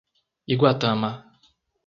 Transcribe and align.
Iguatama 0.53 1.11